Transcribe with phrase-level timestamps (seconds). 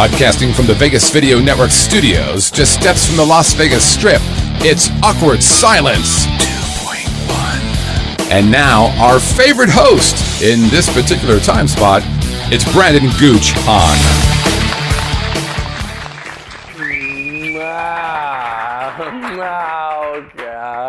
[0.00, 4.22] Broadcasting from the Vegas Video Network studios, just steps from the Las Vegas Strip,
[4.64, 8.30] it's Awkward Silence 2.1.
[8.30, 12.00] And now, our favorite host in this particular time spot,
[12.50, 13.98] it's Brandon Gooch Hahn.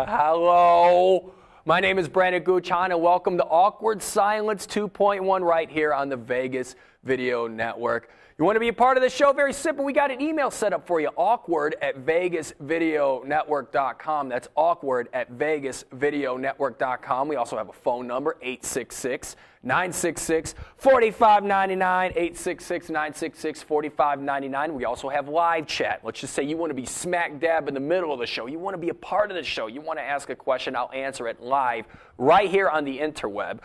[0.08, 1.34] Hello.
[1.66, 6.08] My name is Brandon Gooch Hahn, and welcome to Awkward Silence 2.1 right here on
[6.08, 8.08] the Vegas Video Network.
[8.38, 9.34] You want to be a part of the show?
[9.34, 9.84] Very simple.
[9.84, 11.10] We got an email set up for you.
[11.16, 14.30] Awkward at vegasvideonetwork.com.
[14.30, 17.28] That's awkward at vegasvideonetwork.com.
[17.28, 22.12] We also have a phone number, 866 966 4599.
[22.12, 24.74] 866 966 4599.
[24.74, 26.00] We also have live chat.
[26.02, 28.46] Let's just say you want to be smack dab in the middle of the show.
[28.46, 29.66] You want to be a part of the show.
[29.66, 30.74] You want to ask a question.
[30.74, 31.84] I'll answer it live
[32.16, 33.58] right here on the interweb.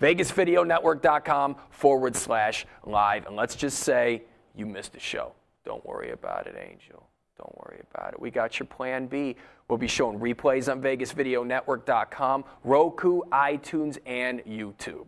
[0.00, 3.26] VegasVideoNetwork.com forward slash live.
[3.26, 4.22] And let's just say
[4.54, 5.32] you missed the show.
[5.64, 7.06] Don't worry about it, Angel.
[7.36, 8.20] Don't worry about it.
[8.20, 9.36] We got your plan B.
[9.68, 15.06] We'll be showing replays on VegasVideoNetwork.com, Roku, iTunes, and YouTube.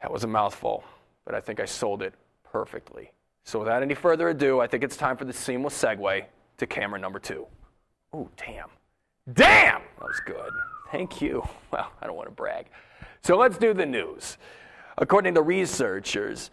[0.00, 0.84] That was a mouthful,
[1.24, 2.14] but I think I sold it
[2.44, 3.12] perfectly.
[3.44, 6.24] So without any further ado, I think it's time for the seamless segue
[6.58, 7.46] to camera number two.
[8.14, 8.68] Ooh, damn.
[9.32, 9.82] Damn!
[9.98, 10.50] That was good.
[10.90, 11.42] Thank you.
[11.72, 12.66] Well, I don't want to brag.
[13.22, 14.38] So let's do the news.
[14.98, 16.50] According to researchers,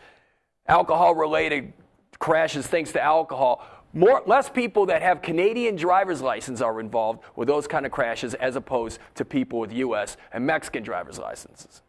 [0.68, 1.74] alcohol related
[2.20, 3.66] crashes thanks to alcohol.
[3.94, 8.34] More, less people that have Canadian driver's license are involved with those kind of crashes
[8.34, 10.18] as opposed to people with U.S.
[10.34, 11.82] and Mexican driver's licenses.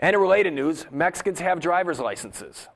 [0.00, 2.68] And in related news, Mexicans have driver's licenses.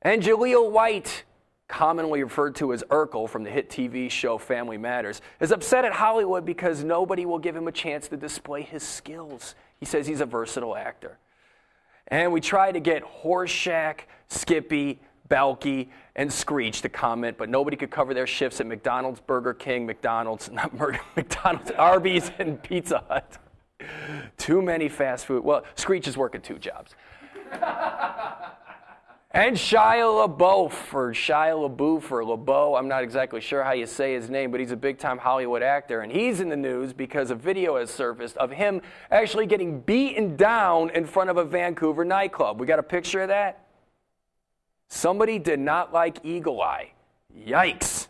[0.00, 1.24] And Jaleel White,
[1.68, 5.92] commonly referred to as Urkel from the hit TV show Family Matters, is upset at
[5.92, 9.54] Hollywood because nobody will give him a chance to display his skills.
[9.80, 11.18] He says he's a versatile actor.
[12.08, 17.90] And we tried to get Horshack, Skippy, Balky, and Screech to comment, but nobody could
[17.90, 20.72] cover their shifts at McDonald's, Burger King, McDonald's, not
[21.16, 23.38] McDonald's, Arby's, and Pizza Hut.
[24.36, 25.42] Too many fast food.
[25.42, 26.94] Well, Screech is working two jobs.
[29.34, 34.14] and Shia LaBeouf, or Shia LaBeouf, or LaBeau, I'm not exactly sure how you say
[34.14, 36.02] his name, but he's a big time Hollywood actor.
[36.02, 38.80] And he's in the news because a video has surfaced of him
[39.10, 42.60] actually getting beaten down in front of a Vancouver nightclub.
[42.60, 43.66] We got a picture of that?
[44.88, 46.92] Somebody did not like Eagle Eye.
[47.36, 48.06] Yikes.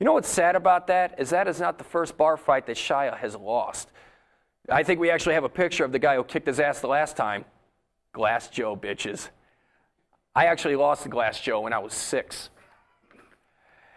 [0.00, 1.14] You know what's sad about that?
[1.20, 3.92] Is that is not the first bar fight that Shia has lost.
[4.68, 6.88] I think we actually have a picture of the guy who kicked his ass the
[6.88, 7.44] last time.
[8.12, 9.28] Glass Joe, bitches.
[10.34, 12.50] I actually lost to Glass Joe when I was six.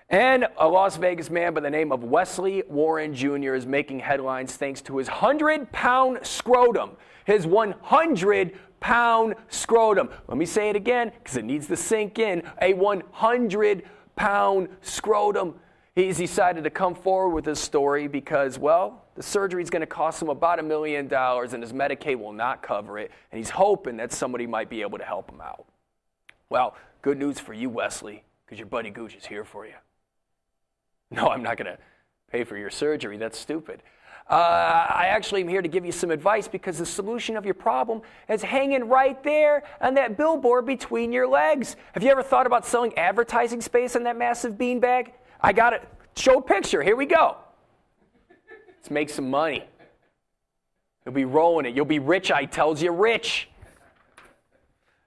[0.10, 3.54] And a Las Vegas man by the name of Wesley Warren Jr.
[3.54, 6.92] is making headlines thanks to his 100 pound scrotum.
[7.26, 10.10] His 100 pound scrotum.
[10.28, 12.42] Let me say it again because it needs to sink in.
[12.62, 13.84] A 100
[14.16, 15.56] pound scrotum.
[15.96, 19.88] He's decided to come forward with his story because, well, the surgery is going to
[19.88, 23.12] cost him about a million dollars and his Medicaid will not cover it.
[23.32, 25.66] And he's hoping that somebody might be able to help him out.
[26.54, 29.74] Well, good news for you, Wesley, because your buddy Gooch is here for you.
[31.10, 31.80] No, I'm not going to
[32.32, 33.18] pay for your surgery.
[33.18, 33.82] That's stupid.
[34.30, 37.56] Uh, I actually am here to give you some advice because the solution of your
[37.56, 41.76] problem is hanging right there on that billboard between your legs.
[41.94, 45.14] Have you ever thought about selling advertising space on that massive beanbag?
[45.42, 45.82] I got it.
[46.16, 46.84] Show picture.
[46.84, 47.36] Here we go.
[48.78, 49.64] Let's make some money.
[51.04, 51.76] You'll be rolling it.
[51.76, 53.50] You'll be rich, I tells you, rich.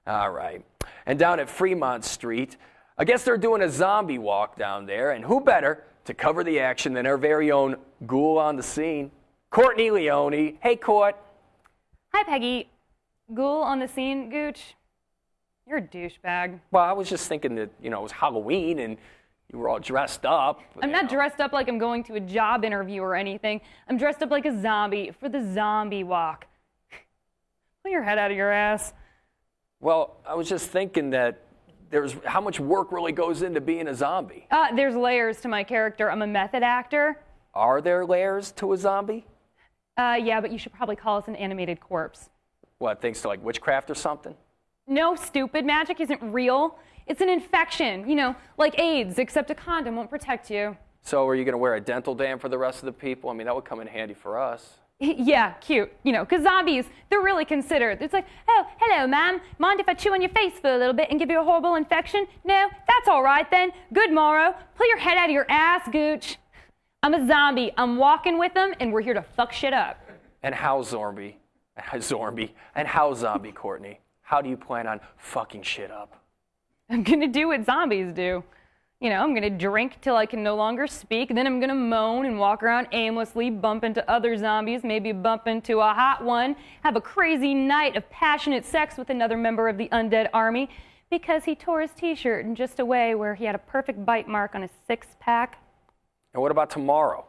[0.08, 0.64] All right.
[1.06, 2.56] And down at Fremont Street,
[2.98, 6.60] I guess they're doing a zombie walk down there, and who better to cover the
[6.60, 9.10] action than our very own ghoul on the scene,
[9.50, 10.58] Courtney Leone.
[10.60, 11.16] Hey, Court.
[12.12, 12.68] Hi, Peggy.
[13.32, 14.74] Ghoul on the scene, Gooch.
[15.66, 16.60] You're a douchebag.
[16.70, 18.96] Well, I was just thinking that, you know, it was Halloween and
[19.52, 20.60] you were all dressed up.
[20.80, 21.10] I'm not know.
[21.10, 23.60] dressed up like I'm going to a job interview or anything.
[23.88, 26.46] I'm dressed up like a zombie for the zombie walk.
[27.82, 28.92] Pull your head out of your ass.
[29.80, 31.42] Well, I was just thinking that
[31.90, 34.46] there's how much work really goes into being a zombie.
[34.50, 36.10] Uh, there's layers to my character.
[36.10, 37.22] I'm a method actor.
[37.54, 39.26] Are there layers to a zombie?
[39.96, 42.30] Uh, yeah, but you should probably call us an animated corpse.
[42.78, 44.34] What, thanks to like witchcraft or something?
[44.86, 45.64] No, stupid.
[45.64, 46.78] Magic isn't real.
[47.06, 50.76] It's an infection, you know, like AIDS, except a condom won't protect you.
[51.02, 53.30] So, are you going to wear a dental dam for the rest of the people?
[53.30, 54.80] I mean, that would come in handy for us.
[55.00, 55.92] Yeah, cute.
[56.04, 58.00] You know, because zombies, they're really considered.
[58.00, 59.40] It's like, oh, hello, ma'am.
[59.58, 61.44] Mind if I chew on your face for a little bit and give you a
[61.44, 62.26] horrible infection?
[62.44, 62.68] No?
[62.88, 63.72] That's all right then.
[63.92, 64.54] Good morrow.
[64.76, 66.38] Pull your head out of your ass, gooch.
[67.02, 67.72] I'm a zombie.
[67.76, 70.00] I'm walking with them, and we're here to fuck shit up.
[70.42, 71.38] And how, zombie?
[72.00, 72.54] Zombie.
[72.74, 74.00] And how, zombie, Courtney?
[74.22, 76.22] How do you plan on fucking shit up?
[76.88, 78.42] I'm to do what zombies do.
[79.00, 81.28] You know, I'm going to drink till I can no longer speak.
[81.28, 85.46] Then I'm going to moan and walk around aimlessly, bump into other zombies, maybe bump
[85.46, 89.76] into a hot one, have a crazy night of passionate sex with another member of
[89.76, 90.70] the undead army
[91.10, 94.04] because he tore his t shirt in just a way where he had a perfect
[94.06, 95.62] bite mark on his six pack.
[96.32, 97.26] And what about tomorrow?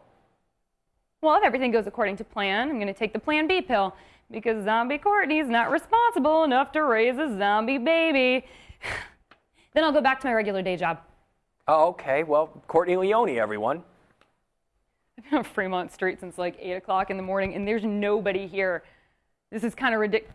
[1.22, 3.94] Well, if everything goes according to plan, I'm going to take the Plan B pill
[4.32, 8.46] because Zombie Courtney's not responsible enough to raise a zombie baby.
[9.74, 11.00] then I'll go back to my regular day job.
[11.68, 12.24] Oh, okay.
[12.24, 13.84] Well, Courtney Leone, everyone.
[15.18, 18.48] I've been on Fremont Street since like 8 o'clock in the morning, and there's nobody
[18.48, 18.84] here.
[19.52, 20.34] This is kind of ridiculous.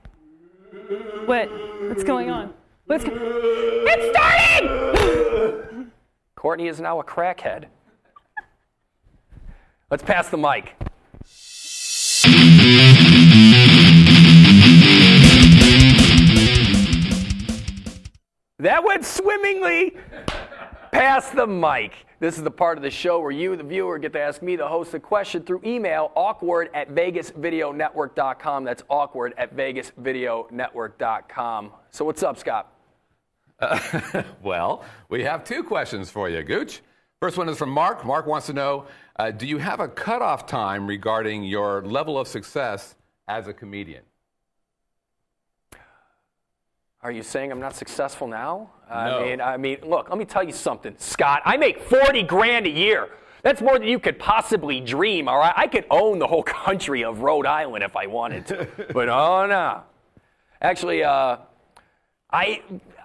[1.27, 1.49] What?
[1.89, 2.53] What's going on?
[2.87, 5.91] What's go- It's starting!
[6.35, 7.67] Courtney is now a crackhead.
[9.91, 10.75] Let's pass the mic.
[18.59, 19.97] That went swimmingly.
[20.93, 21.95] Pass the mic.
[22.21, 24.57] This is the part of the show where you, the viewer, get to ask me,
[24.57, 28.65] the host, a question through email, awkward at vegasvideonetwork.com.
[28.65, 31.73] That's awkward at vegasvideonetwork.com.
[31.91, 32.75] So, what's up, Scott?
[34.43, 36.83] Well, we have two questions for you, Gooch.
[37.21, 38.05] First one is from Mark.
[38.05, 38.85] Mark wants to know
[39.17, 42.97] uh, Do you have a cutoff time regarding your level of success
[43.29, 44.03] as a comedian?
[47.05, 48.71] Are you saying I'm not successful now?
[48.89, 48.95] No.
[48.95, 51.43] I mean, I mean, look, let me tell you something, Scott.
[51.45, 53.09] I make 40 grand a year.
[53.43, 55.53] That's more than you could possibly dream, all right?
[55.57, 58.69] I could own the whole country of Rhode Island if I wanted to.
[58.95, 59.83] but oh no.
[60.61, 61.39] Actually, uh,
[62.31, 62.63] I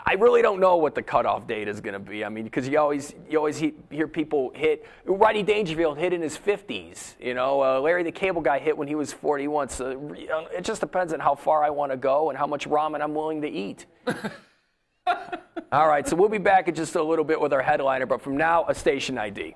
[0.10, 2.24] I really don't know what the cutoff date is going to be.
[2.24, 4.86] I mean, because you always you always he, hear people hit.
[5.04, 7.16] Rodney Dangerfield hit in his 50s.
[7.20, 9.68] You know, uh, Larry the Cable Guy hit when he was 41.
[9.68, 10.16] So
[10.56, 13.14] it just depends on how far I want to go and how much ramen I'm
[13.14, 13.86] willing to eat.
[15.74, 18.22] All right, so we'll be back in just a little bit with our headliner, but
[18.22, 19.56] from now, a station ID.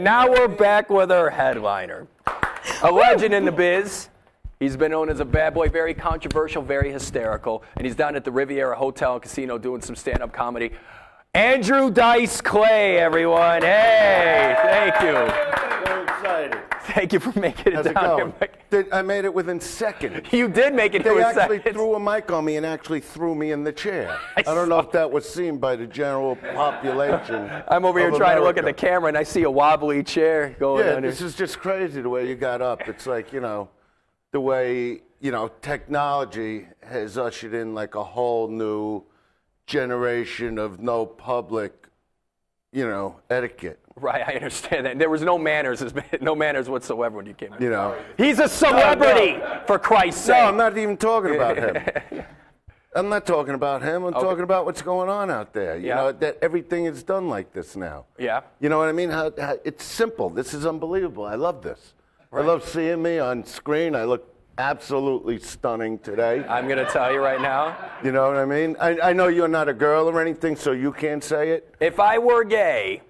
[0.00, 2.06] And now we're back with our headliner.
[2.82, 4.08] A legend in the biz.
[4.58, 8.24] He's been known as a bad boy, very controversial, very hysterical, and he's down at
[8.24, 10.70] the Riviera Hotel and Casino doing some stand up comedy.
[11.34, 13.62] Andrew Dice Clay, everyone.
[13.62, 15.86] Hey, thank you.
[15.86, 16.58] So excited.
[16.82, 18.34] Thank you for making it How's it down going?
[18.40, 18.48] here.
[18.70, 20.26] Did- I made it within seconds.
[20.32, 21.74] You did make it They actually second.
[21.74, 24.18] threw a mic on me and actually threw me in the chair.
[24.36, 27.48] I I, don't know if that was seen by the general population.
[27.68, 30.56] I'm over here trying to look at the camera and I see a wobbly chair
[30.58, 32.88] going Yeah, on this is just crazy the way you got up.
[32.88, 33.68] It's like, you know,
[34.32, 39.04] the way, you know, technology has ushered in like a whole new
[39.70, 41.72] generation of no public,
[42.72, 43.78] you know, etiquette.
[43.96, 44.98] Right, I understand that.
[44.98, 45.82] There was no manners,
[46.20, 47.62] no manners whatsoever when you came in.
[47.62, 47.96] You know.
[48.16, 50.36] He's a celebrity, for Christ's sake.
[50.36, 50.48] No.
[50.48, 52.24] I'm not even talking about him.
[52.94, 54.02] I'm not talking about him.
[54.02, 55.76] I'm talking about what's going on out there.
[55.78, 55.94] You Yeah.
[55.96, 58.06] know that everything is done like this now.
[58.18, 58.40] Yeah.
[58.58, 59.10] You know what I mean?
[59.10, 60.28] How, how, it's simple.
[60.28, 61.24] This is unbelievable.
[61.24, 61.94] I love this.
[62.32, 63.94] I love seeing me on screen.
[63.94, 64.29] I look
[64.60, 66.44] absolutely stunning today.
[66.46, 67.76] I'm going to tell you right now.
[68.04, 68.76] You know what I mean?
[68.78, 71.74] I, I know you're not a girl or anything, so you can't say it.
[71.80, 73.00] If I were gay,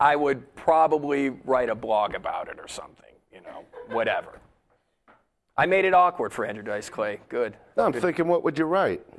[0.00, 4.40] I would probably write a blog about it or something, you know, whatever.
[5.56, 7.20] I made it awkward for Andrew Dice Clay.
[7.28, 7.56] Good.
[7.76, 9.02] No, I'm thinking, what would you write?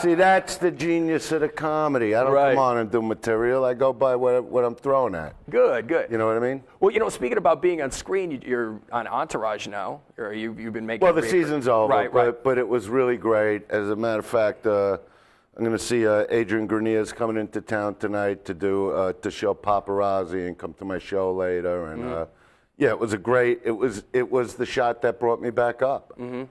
[0.00, 2.14] See, that's the genius of the comedy.
[2.14, 2.54] I don't Right.
[2.54, 3.64] come on and do material.
[3.64, 5.34] I go by what, what I'm thrown at.
[5.50, 6.10] Good, good.
[6.10, 6.62] You know what I mean?
[6.80, 10.54] well, you know, speaking about being on screen, you- you're on Entourage now, or you,
[10.58, 11.04] you've been making.
[11.04, 12.44] Well, the season's over, Right, but, right.
[12.44, 13.68] but it was really great.
[13.70, 14.98] As a matter of fact, uh,
[15.56, 19.30] I'm going to see uh, Adrian Greniers coming into town tonight to do uh, to
[19.30, 21.86] show paparazzi and come to my show later.
[21.92, 22.30] And Mm-hmm.
[22.76, 23.60] Yeah, it was a great.
[23.64, 26.12] It was it was the shot that brought me back up.
[26.18, 26.44] Mm-hmm.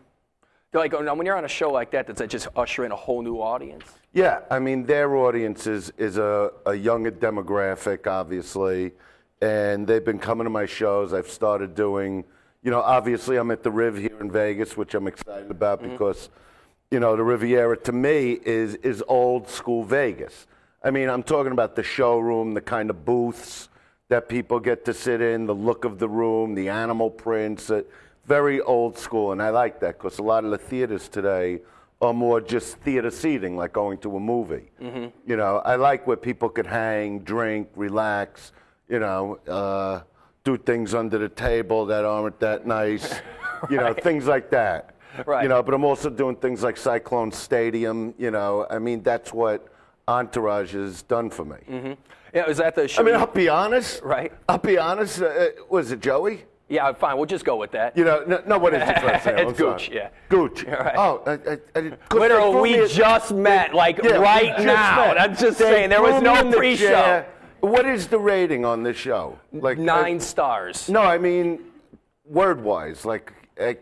[0.73, 2.95] Like, now, when you're on a show like that, does that just usher in a
[2.95, 3.83] whole new audience?
[4.13, 8.93] Yeah, I mean their audience is is a, a younger demographic, obviously,
[9.41, 11.13] and they've been coming to my shows.
[11.13, 12.23] I've started doing,
[12.63, 16.29] you know, obviously I'm at the Riv here in Vegas, which I'm excited about because,
[16.89, 20.47] you know, the Riviera to me is is old school Vegas.
[20.83, 23.69] I mean, I'm talking about the showroom, the kind of booths
[24.11, 27.81] that people get to sit in, the look of the room, the animal prints, uh,
[28.25, 31.61] very old school, and I like that because a lot of the theaters today
[32.01, 34.69] are more just theater seating, like going to a movie.
[35.25, 38.51] You know, I like where people could hang, drink, relax.
[38.89, 40.01] You know, uh,
[40.43, 43.15] do things under the table that aren't that nice.
[43.69, 44.95] You know, things like that.
[45.23, 45.43] Right.
[45.43, 48.15] You know, but I'm also doing things like Cyclone Stadium.
[48.17, 49.67] You know, I mean, that's what
[50.07, 51.95] Entourage has done for me.
[52.33, 53.01] Yeah, was that the show?
[53.01, 54.01] I mean, I'll be honest.
[54.03, 54.31] Right.
[54.47, 55.21] I'll be honest.
[55.21, 56.45] Uh, uh, was it Joey?
[56.69, 57.17] yeah, fine.
[57.17, 57.97] We'll just go with that.
[57.97, 58.89] You know, no, no what is name?
[59.03, 59.53] It's I'm sorry.
[59.53, 60.09] Gooch, yeah.
[60.29, 60.63] Gooch.
[60.63, 60.95] Right.
[60.95, 64.95] Oh, I, I, I, Literally, we a- just met, like, Yeah, right now.
[65.07, 65.19] met.
[65.19, 67.25] I'm just They saying, there was no me in the pre-show.
[67.59, 69.37] What is the rating on this show?
[69.51, 70.89] Like uh, Nine stars.
[70.89, 71.59] no, I mean,
[72.25, 73.73] word wise, like, uh,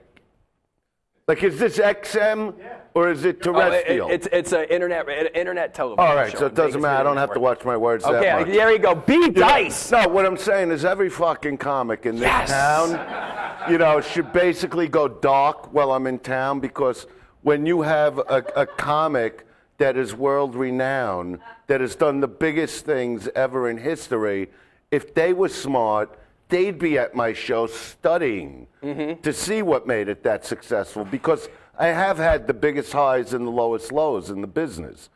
[1.29, 2.55] like is this XM
[2.95, 4.09] or is it Oh, it- terrestrial?
[4.09, 5.99] it's it's an internet internet television.
[6.03, 6.99] All right, so it doesn't matter.
[6.99, 8.47] I don't have to watch my words that Okay, much.
[8.47, 8.95] there you go.
[8.95, 9.91] B dice.
[9.91, 12.49] No, what I'm saying is every fucking comic in this Yes.
[12.49, 17.05] town, you know, should basically go dark while I'm in town because
[17.43, 19.45] when you have a, a comic
[19.77, 24.49] that is world renowned, that has done the biggest things ever in history,
[24.89, 26.17] if they were smart,
[26.49, 31.87] they'd be at my show studying to see what made it that successful because I
[31.87, 35.09] have had the biggest highs and the lowest lows in the business.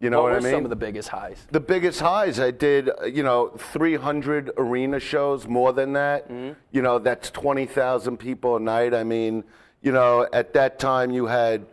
[0.00, 0.58] You know What what, were I mean?
[0.58, 1.46] some of the biggest highs?
[1.50, 6.30] The biggest highs I did, uh, you know, 300 arena shows, more than that.
[6.70, 8.92] You know, that's 20,000 people a night.
[8.92, 9.42] I mean,
[9.82, 11.64] you know, at that time you had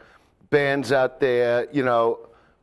[0.50, 2.20] bands out there, you know,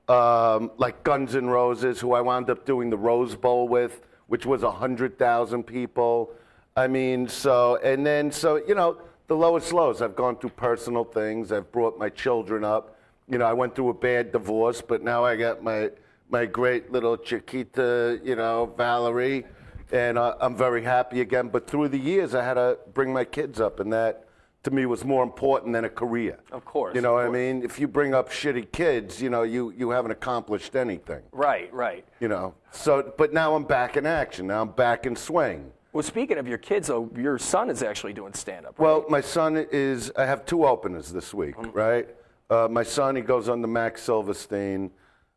[0.09, 4.47] um, like Guns N' Roses, who I wound up doing the Rose Bowl with, which
[4.47, 6.33] was 100,000 people.
[6.77, 10.03] I mean, so, and then, so, you know, the lowest lows.
[10.03, 11.53] I've gone through personal things.
[11.53, 12.97] I've brought my children up.
[13.29, 15.91] You know, I went through a bad divorce, but now I got my
[16.31, 19.45] my great little Chiquita, you know, Valerie,
[19.93, 21.49] and uh, I'm very happy again.
[21.49, 24.27] But through the years, I had to bring my kids up, and that
[24.62, 26.39] to me was more important than a career.
[26.53, 27.62] Of course, You know what I mean?
[27.62, 31.23] If you bring up shitty kids, you know, you you haven't accomplished anything.
[31.33, 32.05] Right, right.
[32.21, 32.55] You know.
[32.73, 34.49] So, but now I'm back in action.
[34.49, 35.73] Now I'm back in swing.
[35.92, 38.78] Well, speaking of your kids, though, your son is actually doing stand up.
[38.78, 40.12] Well, my son is.
[40.16, 42.09] I have two openers this week, right?
[42.49, 44.92] Uh, my son, he goes on the Max Silverstein.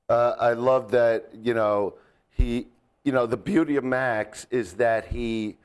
[0.09, 1.29] Uh, I love that.
[1.33, 1.95] You know,
[2.29, 2.67] he.
[3.03, 5.57] You know, the beauty of Max is that he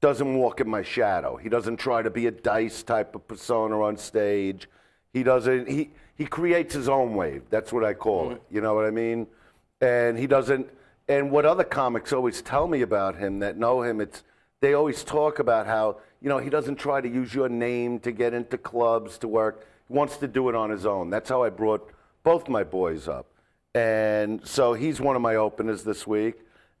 [0.00, 1.36] doesn't walk in my shadow.
[1.36, 4.68] He doesn't try to be a dice type of persona on stage.
[5.12, 5.68] He doesn't.
[5.68, 7.42] He he creates his own wave.
[7.48, 8.42] That's what I call it.
[8.50, 9.26] You know what I mean?
[9.80, 10.68] And he doesn't.
[11.08, 14.22] And what other comics always tell me about him that know him, it's
[14.64, 18.10] they always talk about how you know he doesn't try to use your name to
[18.10, 19.66] get into clubs to work.
[19.88, 21.10] He wants to do it on his own.
[21.10, 21.90] That's how I brought
[22.22, 23.26] both my boys up.
[23.74, 26.36] And so he's one of my openers this week.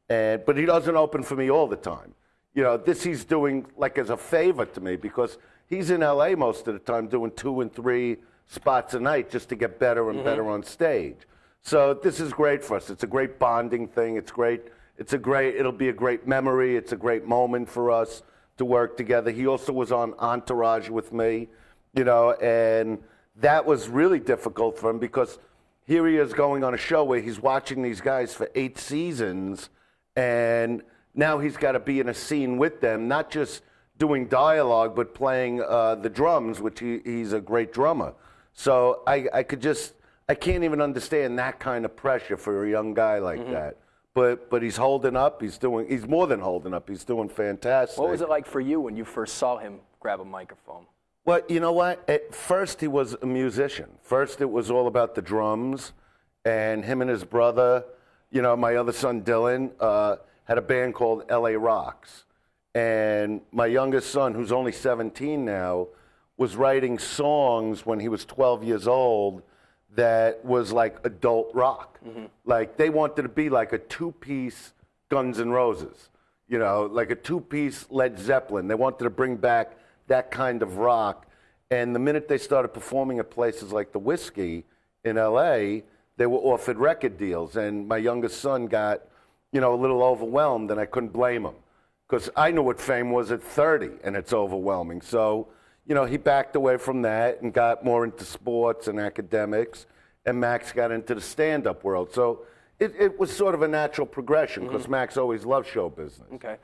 [0.08, 2.14] And but he doesn't open for me all the time.
[2.54, 5.36] You know, this he's doing like as a favor to me because
[5.66, 9.50] he's in LA most of the time doing two and three spots a night just
[9.50, 10.28] to get better and mm-hmm.
[10.30, 11.18] better on stage.
[11.60, 12.88] So this is great for us.
[12.88, 14.16] It's a great bonding thing.
[14.16, 14.62] It's great.
[14.98, 15.56] It's a great.
[15.56, 16.76] It'll be a great memory.
[16.76, 18.22] It's a great moment for us
[18.56, 19.30] to work together.
[19.30, 21.48] He also was on Entourage with me,
[21.94, 23.02] you know, and
[23.36, 25.38] that was really difficult for him because
[25.86, 29.68] here he is going on a show where he's watching these guys for eight seasons,
[30.16, 30.82] and
[31.14, 33.62] now he's got to be in a scene with them, not just
[33.98, 38.14] doing dialogue, but playing uh, the drums, which he, he's a great drummer.
[38.52, 39.94] So I, I could just,
[40.28, 43.76] I can't even understand that kind of pressure for a young guy like that.
[44.14, 45.42] But, but he's holding up.
[45.42, 45.88] He's doing.
[45.88, 46.88] He's more than holding up.
[46.88, 47.98] He's doing fantastic.
[47.98, 50.86] what was it like for you when you first saw him grab a microphone?
[51.24, 52.08] Well, you know what?
[52.08, 53.90] At first, he was a musician.
[54.02, 55.92] First, it was all about the drums,
[56.44, 57.84] and him and his brother,
[58.30, 61.56] you know, my other son Dylan, uh, had a band called L.A.
[61.58, 62.24] Rocks,
[62.74, 65.88] and my youngest son, who's only 17 now,
[66.36, 69.42] was writing songs when he was 12 years old
[69.94, 71.98] that was like adult rock.
[72.04, 72.26] Mm-hmm.
[72.44, 74.72] Like they wanted to be like a two-piece
[75.08, 76.10] Guns N' Roses,
[76.48, 78.68] you know, like a two-piece Led Zeppelin.
[78.68, 81.26] They wanted to bring back that kind of rock.
[81.70, 84.64] And the minute they started performing at places like the Whisky
[85.04, 85.80] in LA,
[86.16, 87.56] they were offered record deals.
[87.56, 89.02] And my youngest son got,
[89.52, 91.54] you know, a little overwhelmed, and I couldn't blame him
[92.08, 95.00] because I knew what fame was at 30, and it's overwhelming.
[95.00, 95.48] So,
[95.86, 99.86] you know, he backed away from that and got more into sports and academics,
[100.24, 102.12] and Max got into the stand up world.
[102.12, 102.46] So
[102.78, 104.92] it, it was sort of a natural progression because mm-hmm.
[104.92, 106.26] Max always loved show business.
[106.34, 106.56] Okay.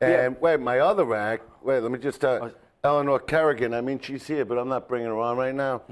[0.00, 2.52] And wait, my other act, wait, let me just uh, tell
[2.84, 3.72] Eleanor Kerrigan.
[3.72, 5.82] I mean, she's here, but I'm not bringing her on right now.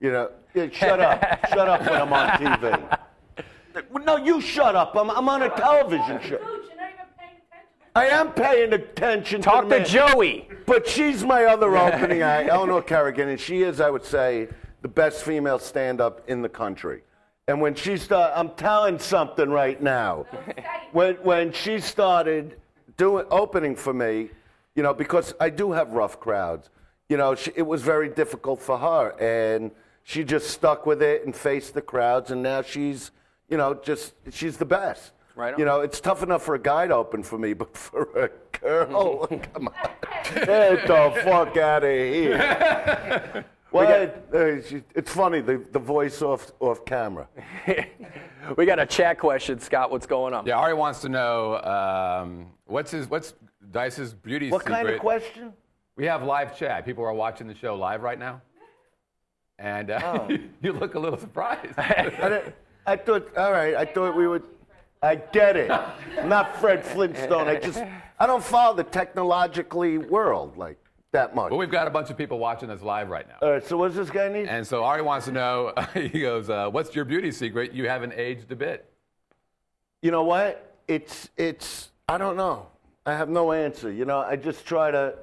[0.00, 1.48] You know, yeah, shut up.
[1.48, 2.98] shut up when I'm on TV.
[4.04, 4.94] No, you shut up.
[4.94, 6.61] I'm, I'm on a television show.
[7.94, 10.14] I am paying attention Talk to the to man.
[10.14, 10.48] Joey.
[10.66, 14.48] But she's my other opening act, oh, Eleanor Kerrigan, and she is, I would say,
[14.80, 17.02] the best female stand-up in the country.
[17.48, 20.26] And when she started, I'm telling something right now.
[20.92, 22.56] When when she started
[22.96, 24.30] doing opening for me,
[24.74, 26.70] you know, because I do have rough crowds,
[27.08, 29.70] you know, she, it was very difficult for her, and
[30.04, 33.10] she just stuck with it and faced the crowds, and now she's,
[33.48, 35.12] you know, just she's the best.
[35.34, 35.58] Right on.
[35.58, 38.58] You know, it's tough enough for a guy to open for me, but for a
[38.58, 39.74] girl, come on,
[40.34, 43.44] get the fuck out of here.
[43.70, 43.88] What?
[43.88, 47.26] Uh, she- it's funny the, the voice off off camera.
[48.56, 49.90] We got a chat question, Scott.
[49.90, 50.46] What's going on?
[50.46, 53.32] Yeah, Ari wants to know um, what's his what's
[53.70, 54.74] Dice's beauty What secret.
[54.74, 55.52] kind of question?
[55.96, 56.84] We have live chat.
[56.84, 58.42] People are watching the show live right now,
[59.58, 60.28] and uh,
[60.60, 61.78] you look a little surprised.
[61.78, 62.52] I,
[62.84, 64.42] I thought, all right, I thought we would.
[65.02, 65.70] I get it.
[65.70, 67.48] I'm not Fred Flintstone.
[67.48, 67.82] I just,
[68.18, 70.78] I don't follow the technologically world like
[71.10, 71.50] that much.
[71.50, 73.34] but we've got a bunch of people watching us live right now.
[73.42, 74.48] All right, so what's this guy need?
[74.48, 75.72] And so Ari wants to know.
[75.94, 77.72] he goes, uh, "What's your beauty secret?
[77.72, 78.90] You haven't aged a bit."
[80.00, 80.74] You know what?
[80.88, 82.68] It's it's I don't know.
[83.04, 83.90] I have no answer.
[83.90, 85.16] You know, I just try to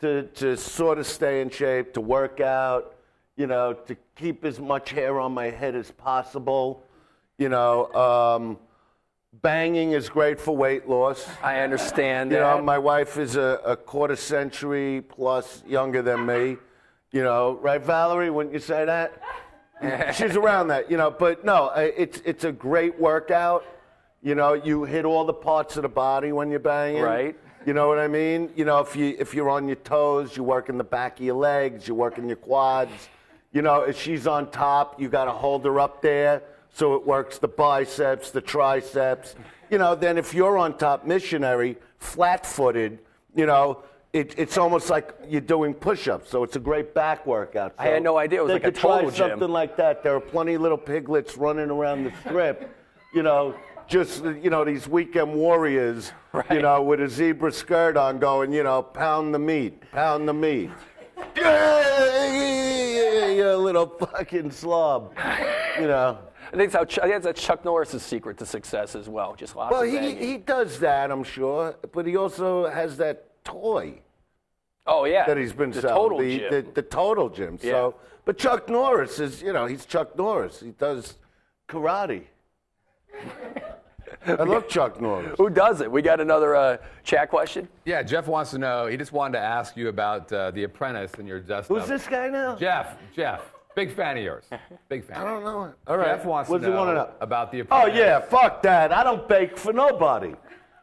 [0.00, 2.94] to to sort of stay in shape, to work out,
[3.36, 6.82] you know, to keep as much hair on my head as possible.
[7.36, 8.58] You know, um,
[9.42, 11.26] banging is great for weight loss.
[11.42, 12.56] I understand You that.
[12.56, 16.56] know, my wife is a, a quarter century plus younger than me.
[17.10, 18.30] You know, right, Valerie?
[18.30, 19.20] Wouldn't you say that?
[20.16, 21.10] She's around that, you know.
[21.10, 23.64] But no, it's it's a great workout.
[24.22, 27.02] You know, you hit all the parts of the body when you're banging.
[27.02, 27.36] Right.
[27.66, 28.50] You know what I mean?
[28.56, 31.36] You know, if you if you're on your toes, you're working the back of your
[31.36, 32.92] legs, you're working your quads.
[33.52, 36.42] You know, if she's on top, you got to hold her up there
[36.74, 39.36] so it works the biceps, the triceps.
[39.70, 42.98] You know, then if you're on top, missionary, flat-footed,
[43.34, 46.30] you know, it, it's almost like you're doing push-ups.
[46.30, 47.74] So it's a great back workout.
[47.78, 49.12] I had no idea it was they like a could try gym.
[49.12, 50.02] something like that.
[50.02, 52.76] There are plenty of little piglets running around the strip.
[53.14, 53.54] you know,
[53.86, 56.10] just you know these weekend warriors.
[56.50, 60.34] You know, with a zebra skirt on, going, you know, pound the meat, pound the
[60.34, 60.70] meat.
[61.36, 65.14] You're a little fucking slob.
[65.78, 66.18] You know.
[66.54, 69.34] I think, how Ch- I think that's Chuck Norris's secret to success as well.
[69.34, 73.44] Just lots Well, of he, he does that, I'm sure, but he also has that
[73.44, 74.00] toy
[74.86, 75.96] oh yeah, that he's been the selling.
[75.96, 76.50] total the, gym.
[76.50, 77.58] The, the total gym.
[77.60, 77.72] Yeah.
[77.72, 80.60] So, but Chuck Norris is, you know, he's Chuck Norris.
[80.60, 81.16] He does
[81.68, 82.24] karate.
[84.26, 85.34] I love Chuck Norris.
[85.36, 85.90] Who does it?
[85.90, 87.68] We got another uh, chat question.
[87.84, 88.86] Yeah, Jeff wants to know.
[88.86, 91.68] He just wanted to ask you about uh, The Apprentice and your dust.
[91.68, 92.56] Who's this guy now?
[92.56, 92.96] Jeff.
[93.14, 93.42] Jeff.
[93.74, 94.44] Big fan of yours.
[94.88, 95.16] Big fan.
[95.16, 95.74] I don't know.
[95.86, 96.16] All right.
[96.16, 97.10] Jeff wants what to know, he want to know?
[97.20, 98.92] about The Oh yeah, fuck that.
[98.92, 100.34] I don't bake for nobody.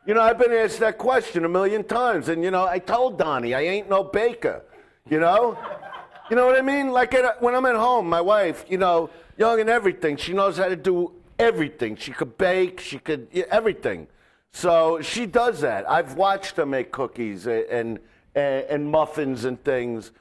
[0.05, 3.17] You know, I've been asked that question a million times, and you know, I told
[3.17, 4.63] Donnie I ain't no baker.
[5.09, 5.57] You know,
[6.29, 6.91] you know what I mean?
[6.91, 10.57] Like at, when I'm at home, my wife, you know, young and everything, she knows
[10.57, 11.95] how to do everything.
[11.95, 14.07] She could bake, she could yeah, everything.
[14.51, 15.89] So she does that.
[15.89, 17.99] I've watched her make cookies eh, and
[18.35, 20.11] and, and muffins and things.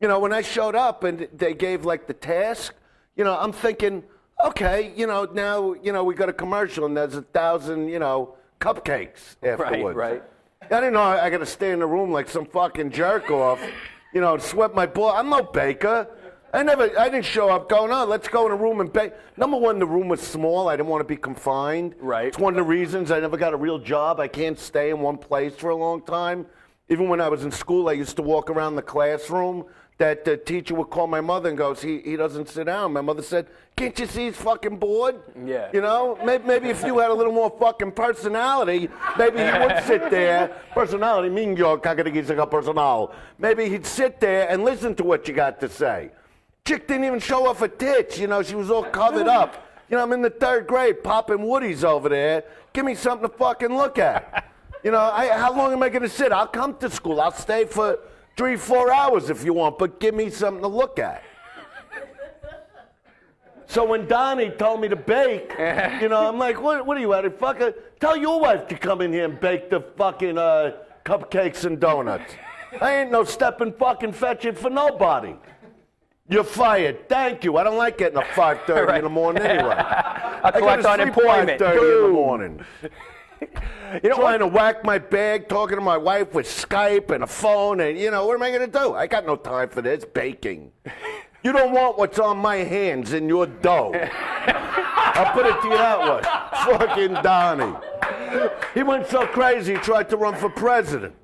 [0.00, 2.74] You know, when I showed up and they gave like the task,
[3.16, 4.04] you know, I'm thinking,
[4.44, 7.98] okay, you know, now, you know, we got a commercial and there's a thousand, you
[7.98, 9.96] know, cupcakes afterwards.
[9.96, 10.12] right.
[10.12, 10.22] right.
[10.70, 13.60] I didn't know I, got to stay in the room like some fucking jerk off,
[14.12, 15.10] you know, and sweat my ball.
[15.10, 16.06] I'm no baker.
[16.52, 19.12] I never, I didn't show up going, oh, let's go in a room and bake.
[19.36, 20.68] Number one, the room was small.
[20.68, 21.94] I didn't want to be confined.
[22.00, 22.26] Right.
[22.26, 24.20] It's one of the reasons I never got a real job.
[24.20, 26.46] I can't stay in one place for a long time.
[26.88, 29.66] Even when I was in school, I used to walk around the classroom.
[29.98, 32.92] That the teacher would call my mother and goes, he, he doesn't sit down.
[32.92, 35.16] My mother said, can't you see he's fucking bored?
[35.44, 35.70] Yeah.
[35.72, 39.82] You know, maybe, maybe if you had a little more fucking personality, maybe he would
[39.86, 40.56] sit there.
[40.72, 43.12] Personality, mean your personal.
[43.38, 46.10] Maybe he'd sit there and listen to what you got to say.
[46.64, 48.20] Chick didn't even show off a tits.
[48.20, 49.66] You know, she was all covered up.
[49.90, 52.44] You know, I'm in the third grade, popping woodies over there.
[52.72, 54.48] Give me something to fucking look at.
[54.84, 56.30] You know, I, how long am I going to sit?
[56.30, 57.20] I'll come to school.
[57.20, 57.98] I'll stay for
[58.38, 61.24] three, four hours if you want, but give me something to look at.
[63.66, 65.52] So when Donnie told me to bake,
[66.00, 67.24] you know, I'm like, what, what are you at?
[67.38, 71.78] Fucker, tell your wife to come in here and bake the fucking uh, cupcakes and
[71.78, 72.32] donuts.
[72.80, 75.34] I ain't no stepping fucking fetching for nobody.
[76.30, 77.08] You're fired.
[77.08, 77.56] Thank you.
[77.56, 79.74] I don't like getting a 5:30 in the morning anyway.
[79.78, 81.60] I collect unemployment.
[81.60, 82.64] 5:30 in the morning.
[84.02, 87.26] You know trying to whack my bag, talking to my wife with Skype and a
[87.26, 88.94] phone, and you know what am I going to do?
[88.94, 90.72] I got no time for this baking.
[91.42, 93.92] You don't want what's on my hands in your dough.
[94.46, 96.78] I'll put it to you that way.
[96.78, 97.76] Fucking Donnie.
[98.74, 101.14] He went so crazy, he tried to run for president.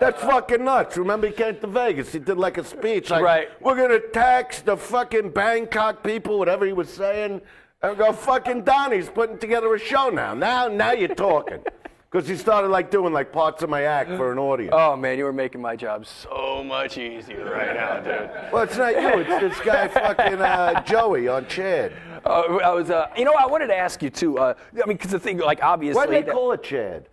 [0.00, 0.96] That's fucking nuts.
[0.96, 2.12] Remember, he came to Vegas.
[2.12, 3.48] He did like a speech, like, Right.
[3.60, 7.40] "We're gonna tax the fucking Bangkok people," whatever he was saying.
[7.82, 10.34] And go, "Fucking Donnie's putting together a show now.
[10.34, 11.60] Now, now you're talking."
[12.12, 14.74] Because he started like doing like parts of my act for an audience.
[14.76, 18.52] Oh man, you were making my job so much easier right now, dude.
[18.52, 19.20] Well, it's not you.
[19.20, 21.94] It's this guy, fucking uh, Joey on Chad.
[22.26, 24.36] Uh, I was, uh, you know, I wanted to ask you too.
[24.38, 27.08] Uh, I mean, because the thing, like, obviously, Why do they that- call it Chad?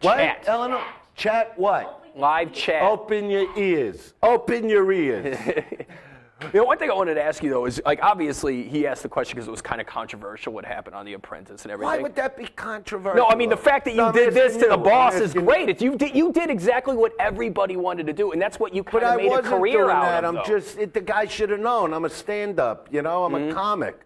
[0.00, 0.48] chat, What?
[0.48, 0.82] Eleanor?
[1.14, 2.02] Chat what?
[2.16, 2.82] live chat.
[2.82, 4.14] Open your ears.
[4.22, 5.36] Open your ears.
[6.42, 9.02] You know, one thing I wanted to ask you though is, like, obviously, he asked
[9.02, 11.96] the question because it was kind of controversial what happened on The Apprentice and everything.
[11.96, 13.18] Why would that be controversial?
[13.18, 15.68] No, I mean the fact that you No, did this to the boss is great.
[15.68, 15.74] you.
[15.74, 18.82] If you did, you did exactly what everybody wanted to do, and that's what you
[18.82, 20.24] kind of made a wasn't career doing out that.
[20.24, 20.28] of.
[20.28, 20.60] I'm though.
[20.60, 21.92] just it, the guy should have known.
[21.92, 22.88] I'm a stand-up.
[22.90, 23.52] You know, I'm a mm-hmm.
[23.52, 24.00] comic.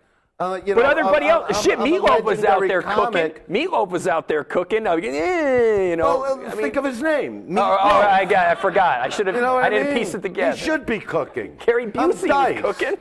[0.44, 3.46] Uh, you But know, everybody I'm- else, I'm- shit, I'm Meatloaf was out there comic.
[3.46, 3.54] cooking.
[3.54, 4.85] Meatloaf was out there cooking.
[4.85, 6.20] Mean, eh, you know.
[6.20, 7.46] Well, uh, I think of his name.
[7.57, 9.00] Oh, oh, I, got, I forgot.
[9.00, 9.37] I should have.
[9.37, 10.04] You know I, I didn't mean?
[10.04, 10.54] piece it together.
[10.57, 11.57] He should be cooking.
[11.64, 12.96] Gary I'm Busey cooking.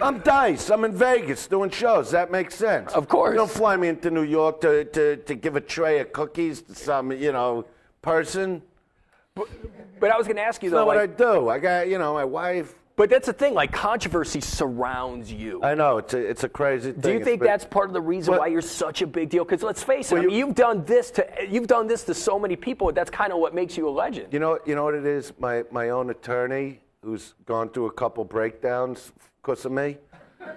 [0.00, 0.70] I'm Dice.
[0.70, 2.10] I'm in Vegas doing shows.
[2.10, 2.92] That makes sense.
[2.94, 3.32] Of course.
[3.32, 6.62] You don't fly me into New York to, to, to give a tray of cookies
[6.62, 7.66] to some, you know,
[8.02, 8.62] person.
[9.34, 10.86] But I was going to ask you That's though.
[10.86, 11.48] not what I do.
[11.48, 12.74] I got, you know, my wife.
[12.96, 13.54] But that's the thing.
[13.54, 15.62] Like controversy surrounds you.
[15.62, 17.00] I know it's a, it's a crazy thing.
[17.00, 19.30] Do you think been- that's part of the reason Well- why you're such a big
[19.30, 19.44] deal?
[19.44, 22.04] Because let's face it, Well, I mean, you- you've done this to you've done this
[22.04, 22.92] to so many people.
[22.92, 24.32] That's kind of what makes you a legend.
[24.32, 25.32] You know, you know what it is.
[25.38, 29.98] My my own attorney, who's gone through a couple breakdowns because of me.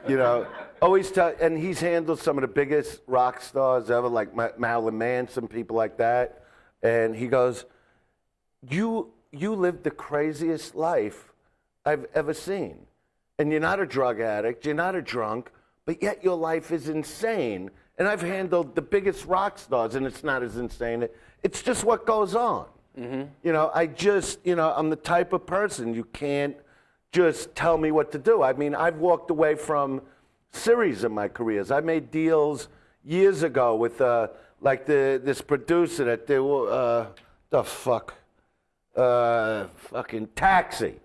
[0.07, 0.45] You know,
[0.81, 4.97] always tell, and he's handled some of the biggest rock stars ever, like Ma- Marilyn
[4.97, 6.43] Manson, people like that.
[6.83, 7.65] And he goes,
[8.61, 11.31] "You you lived the craziest life
[11.87, 12.75] I've ever seen,
[13.37, 15.51] and you're not a drug addict, you're not a drunk,
[15.85, 20.23] but yet your life is insane." And I've handled the biggest rock stars, and it's
[20.23, 21.07] not as insane.
[21.41, 22.65] It's just what goes on.
[23.43, 26.55] You know, I just, you know, I'm the type of person you can't
[27.11, 28.43] just tell me what to do.
[28.43, 30.01] I mean, I've walked away from
[30.51, 31.71] series in my careers.
[31.71, 32.67] I made deals
[33.03, 34.27] years ago with uh,
[34.61, 37.05] like the this producer that they were uh,
[37.49, 38.15] the fuck,
[38.95, 40.99] uh, fucking Taxi.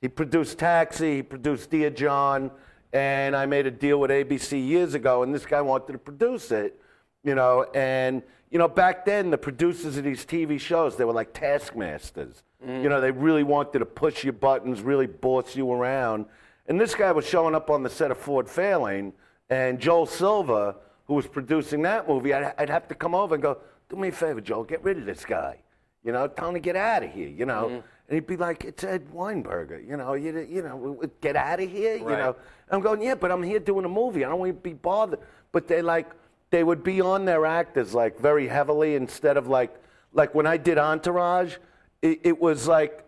[0.00, 1.16] He produced Taxi.
[1.16, 2.50] He produced Dear John,
[2.92, 6.50] and I made a deal with ABC years ago, and this guy wanted to produce
[6.50, 6.80] it,
[7.24, 11.12] you know, and you know back then the producers of these TV shows they were
[11.12, 12.42] like taskmasters.
[12.64, 12.82] Mm.
[12.82, 16.26] You know, they really wanted to push your buttons, really boss you around.
[16.68, 19.12] And this guy was showing up on the set of Ford Fairlane,
[19.50, 20.74] and Joel Silver,
[21.06, 24.08] who was producing that movie, I'd, I'd have to come over and go, "Do me
[24.08, 25.58] a favor, Joel, get rid of this guy."
[26.04, 27.28] You know, tell him to get out of here.
[27.28, 27.82] You know, mm.
[28.08, 31.70] And he'd be like, "It's Ed Weinberger." You know, you you know, get out of
[31.70, 31.96] here.
[31.96, 32.18] You Right.
[32.18, 32.36] know,
[32.70, 34.24] I'm going, "Yeah, but I'm here doing a movie.
[34.24, 35.20] I don't want to be bothered."
[35.52, 36.10] But they like
[36.50, 39.74] they would be on their actors like very heavily instead of like
[40.12, 41.56] like when I did Entourage,
[42.02, 43.04] it, it was like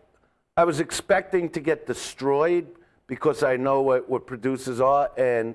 [0.57, 2.67] I was expecting to get destroyed
[3.07, 5.55] because I know what, what producers are and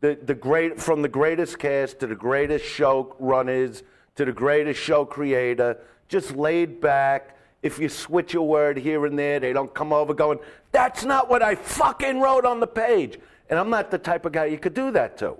[0.00, 3.82] the, the great from the greatest cast to the greatest show runners
[4.16, 5.78] to the greatest show creator,
[6.08, 7.33] just laid back.
[7.64, 10.38] If you switch a word here and there, they don't come over going,
[10.70, 13.18] That's not what I fucking wrote on the page.
[13.48, 15.36] And I'm not the type of guy you could do that to.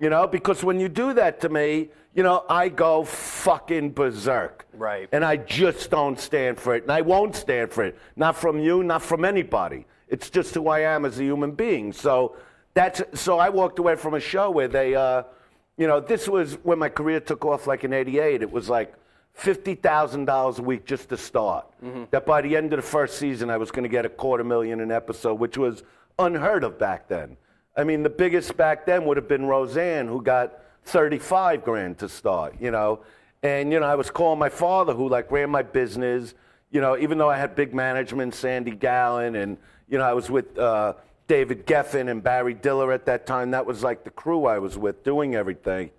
[0.00, 4.66] You know, because when you do that to me, you know, I go fucking berserk.
[4.72, 5.08] Right.
[5.12, 6.82] And I just don't stand for it.
[6.82, 7.96] And I won't stand for it.
[8.16, 9.86] Not from you, not from anybody.
[10.08, 11.92] It's just who I am as a human being.
[11.92, 12.34] So
[12.74, 15.22] that's so I walked away from a show where they uh,
[15.76, 18.42] you know, this was when my career took off like in eighty eight.
[18.42, 18.92] It was like
[19.40, 21.66] fifty thousand dollars a week just to start.
[22.10, 24.80] That by the end of the first season I was gonna get a quarter million
[24.80, 25.82] an episode, which was
[26.18, 27.36] unheard of back then.
[27.76, 31.98] I mean the biggest back then would have been Roseanne, who got thirty five grand
[31.98, 33.00] to start, you know.
[33.42, 36.34] And you know, I was calling my father who like ran my business,
[36.70, 39.56] you know, even though I had big management, Sandy Gallin, and
[39.88, 40.94] you know, I was with uh,
[41.26, 43.52] David Geffen and Barry Diller at that time.
[43.52, 45.90] That was like the crew I was with doing everything.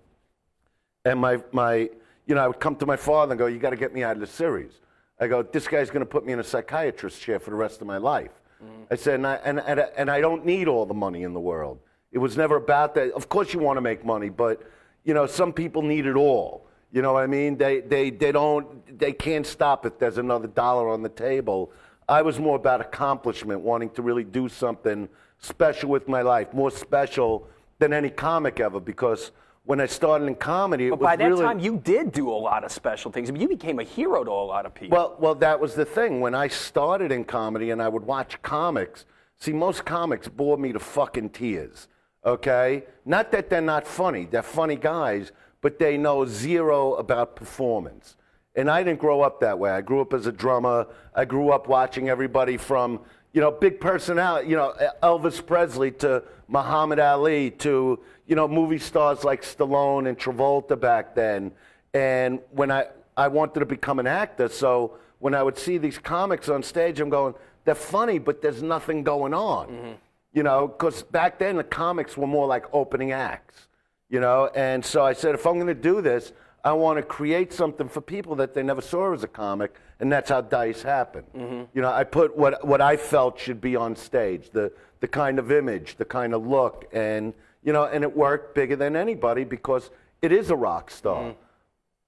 [1.04, 1.90] And my, my
[2.32, 4.02] you know, I would come to my father and go, You got to get me
[4.02, 4.80] out of the series.
[5.20, 7.82] I go, This guy's going to put me in a psychiatrist chair for the rest
[7.82, 8.30] of my life.
[8.64, 8.84] Mm-hmm.
[8.90, 11.40] I said, and I, and, and, and I don't need all the money in the
[11.40, 11.80] world.
[12.10, 13.12] It was never about that.
[13.12, 14.62] Of course, you want to make money, but,
[15.04, 16.66] you know, some people need it all.
[16.90, 17.58] You know what I mean?
[17.58, 21.70] They, they, they don't, they can't stop if there's another dollar on the table.
[22.08, 25.06] I was more about accomplishment, wanting to really do something
[25.38, 27.46] special with my life, more special
[27.78, 29.32] than any comic ever because
[29.64, 32.34] when I started in comedy, it But by that really, time, you did do a
[32.34, 33.28] lot of special things.
[33.28, 34.98] I mean, you became a hero to a lot of people.
[34.98, 36.20] Well, well, that was the thing.
[36.20, 39.04] When I started in comedy and I would watch comics,
[39.38, 41.88] see, most comics bore me to fucking tears.
[42.24, 48.16] Okay, not that they're not funny; they're funny guys, but they know zero about performance.
[48.54, 49.70] And I didn't grow up that way.
[49.70, 50.86] I grew up as a drummer.
[51.14, 53.00] I grew up watching everybody from
[53.32, 58.00] you know big personality, you know Elvis Presley to Muhammad Ali to
[58.32, 61.52] you know movie stars like Stallone and Travolta back then.
[61.92, 65.98] And when I I wanted to become an actor, so when I would see these
[65.98, 67.34] comics on stage, I'm going,
[67.66, 69.66] they're funny, but there's nothing going on.
[69.68, 69.92] Mm-hmm.
[70.32, 73.68] You know, because back then the comics were more like opening acts.
[74.08, 76.32] You know, and so I said, if I'm going to do this,
[76.64, 80.10] I want to create something for people that they never saw as a comic, and
[80.10, 81.26] that's how Dice happened.
[81.36, 81.64] Mm-hmm.
[81.74, 85.38] You know, I put what what I felt should be on stage, the the kind
[85.38, 89.44] of image, the kind of look, and you know, and it worked bigger than anybody
[89.44, 91.34] because it is a rock star.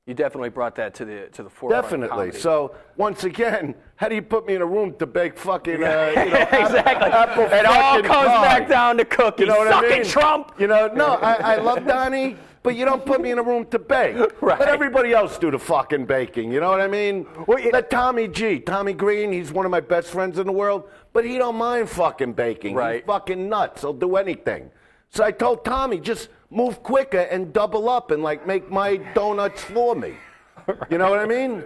[0.06, 1.82] you definitely brought that to the to the forefront.
[1.84, 2.32] Definitely.
[2.32, 6.12] So once again, how do you put me in a room to bake fucking uh,
[6.16, 7.10] you know, exactly.
[7.10, 8.42] apple it all comes pie?
[8.58, 9.46] back down to cookies.
[9.46, 10.00] You know what Suck I mean?
[10.02, 10.52] it, Trump.
[10.58, 13.66] You know, no, I, I love Donnie, but you don't put me in a room
[13.66, 14.16] to bake.
[14.42, 14.60] Right.
[14.60, 16.52] Let everybody else do the fucking baking.
[16.52, 17.26] You know what I mean?
[17.46, 20.52] Well, it- Let Tommy G, Tommy Green, he's one of my best friends in the
[20.52, 22.74] world, but he don't mind fucking baking.
[22.74, 22.96] Right.
[22.96, 23.80] He's fucking nuts.
[23.80, 24.70] He'll do anything.
[25.14, 29.62] So I told Tommy, just move quicker and double up and like make my donuts
[29.62, 30.14] for me.
[30.90, 31.62] You know what I mean?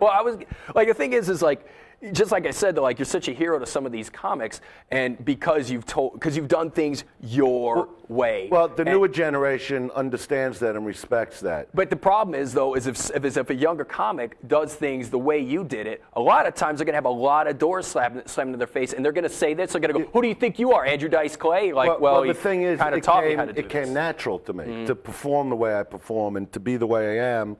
[0.00, 0.36] Well, I was
[0.74, 1.66] like the thing is, is like.
[2.12, 4.60] Just like I said, though, like you're such a hero to some of these comics,
[4.90, 8.48] and because you've told, because you've done things your way.
[8.50, 11.68] Well, the And- newer generation understands that and respects that.
[11.74, 15.08] But the problem is, though, is if, if, is if a younger comic does things
[15.08, 17.46] the way you did it, a lot of times they're going to have a lot
[17.46, 19.72] of doors slammed, slammed in their face, and they're going to say this.
[19.72, 22.22] They're going to go, "Who do you think you are, Andrew Dice Clay?" Like, well,
[22.22, 24.64] the thing is, it, taught came, me how to do it came natural to me
[24.64, 24.84] mm-hmm.
[24.86, 27.56] to perform the way I perform and to be the way I am,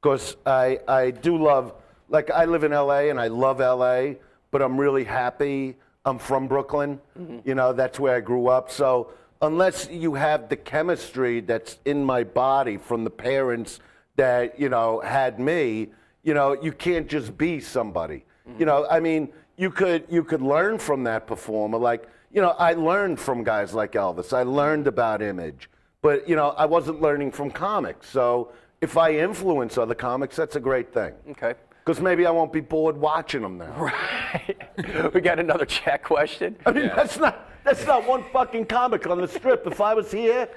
[0.00, 1.74] because I I do love
[2.10, 3.08] like I live in L.A.
[3.08, 4.18] and I love L.A.
[4.50, 5.76] But I'm really happy.
[6.04, 7.00] I'm from Brooklyn.
[7.18, 7.48] Mm-hmm.
[7.48, 8.70] You know, that's where I grew up.
[8.70, 13.80] So unless you have the chemistry that's in my body from the parents
[14.16, 15.88] that you know had me,
[16.22, 18.24] you know, you can't just be somebody.
[18.48, 18.60] Mm-hmm.
[18.60, 21.78] You know, I mean, you could you could learn from that performer.
[21.78, 24.32] Like, you know, I learned from guys like Elvis.
[24.36, 25.70] I learned about image,
[26.02, 28.08] but you know, I wasn't learning from comics.
[28.08, 31.12] So if I influence other comics, that's a great thing.
[31.30, 31.54] Okay.
[31.90, 33.74] Because maybe I won't be bored watching them now.
[33.76, 35.12] Right.
[35.12, 36.54] we got another chat question.
[36.64, 39.66] I mean, that's not that's not one fucking comic on the strip.
[39.66, 40.48] If I was here,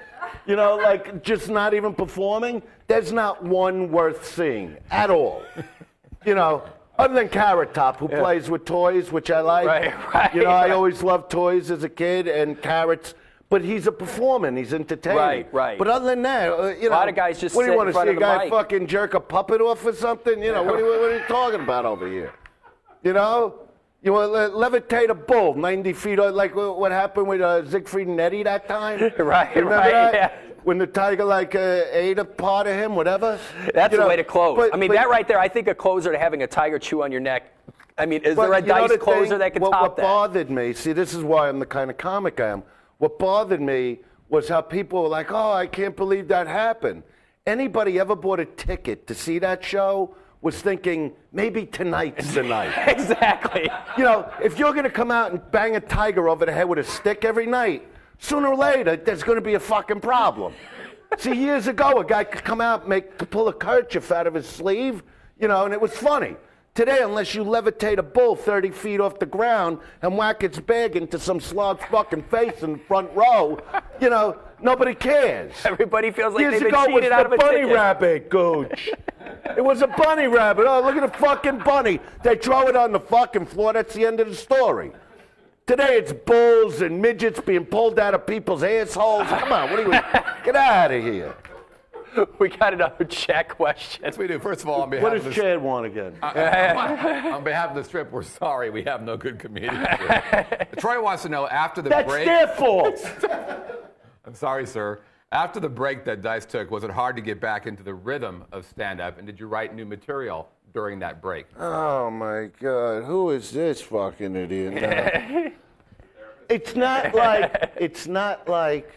[0.46, 5.42] you know, like just not even performing, there's not one worth seeing at all.
[6.24, 6.62] You know,
[7.00, 9.66] other than Carrot Top, who plays with toys, which I like.
[9.66, 13.14] Right, right, You know, I always loved toys as a kid and carrots.
[13.54, 14.50] But he's a performer.
[14.50, 15.16] He's entertaining.
[15.16, 15.78] Right, right.
[15.78, 17.76] But other than that, uh, you know, a lot of guys just what do you
[17.76, 18.08] want to see?
[18.08, 18.50] A guy mic.
[18.50, 20.42] fucking jerk a puppet off or something?
[20.42, 22.32] You know, what, are you, what are you talking about over here?
[23.04, 23.60] You know?
[24.02, 27.64] You want to levitate a bull 90 feet, uh, like uh, what happened with uh,
[27.70, 28.98] Siegfried and Eddie that time?
[29.18, 30.14] Right, remember right, that?
[30.14, 30.30] yeah.
[30.64, 33.38] When the tiger, like, uh, ate a part of him, whatever?
[33.72, 34.56] That's You the know, way to close.
[34.56, 36.80] but- I mean, but- that right there, I think a closer to having a tiger
[36.80, 37.52] chew on your neck.
[37.96, 39.38] I mean, is there a dice the closer thing?
[39.38, 40.02] that can what, top what that?
[40.02, 42.64] bothered me, see, this is why I'm the kind of comic I am.
[42.98, 47.02] What bothered me was how people were like, oh, I can't believe that happened.
[47.46, 52.72] Anybody ever bought a ticket to see that show was thinking, maybe tonight's the night.
[52.88, 53.68] exactly.
[53.96, 56.68] You know, if you're going to come out and bang a tiger over the head
[56.68, 57.86] with a stick every night,
[58.18, 60.52] sooner or later, there's going to be a fucking problem.
[61.18, 64.34] See, years ago, a guy could come out and make, pull a kerchief out of
[64.34, 65.02] his sleeve,
[65.40, 66.36] you know, and it was funny.
[66.74, 70.96] Today, unless you levitate a bull 30 feet off the ground and whack its bag
[70.96, 73.60] into some slob's fucking face in the front row,
[74.00, 75.52] you know, nobody cares.
[75.64, 77.74] Everybody feels like Years they've been ago, cheated out of a bunny ticket.
[77.76, 78.90] rabbit, Gooch.
[79.56, 80.66] it was a bunny rabbit.
[80.66, 82.00] Oh, look at the fucking bunny.
[82.24, 83.72] They throw it on the fucking floor.
[83.72, 84.90] That's the end of the story.
[85.68, 89.28] Today, it's bulls and midgets being pulled out of people's assholes.
[89.28, 90.24] Come on, what are you?
[90.44, 91.36] Get out of here.
[92.38, 94.02] We got another chat question.
[94.04, 94.38] Yes, we do.
[94.38, 96.14] First of all, on behalf What of does the, Chad want again?
[96.22, 99.86] Uh, uh, on behalf of the strip, we're sorry we have no good comedians.
[100.78, 102.24] Troy wants to know after the That's break.
[102.26, 102.98] their fault.
[104.24, 105.00] I'm sorry, sir.
[105.32, 108.44] After the break that Dice took, was it hard to get back into the rhythm
[108.52, 111.46] of stand-up, and did you write new material during that break?
[111.58, 114.74] Oh my God, who is this fucking idiot?
[114.74, 115.50] now?
[116.48, 118.92] it's not like it's not like